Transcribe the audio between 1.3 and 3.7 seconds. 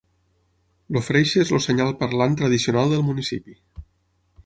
és el senyal parlant tradicional del municipi.